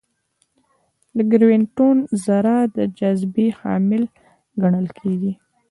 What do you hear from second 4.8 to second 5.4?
کېږي.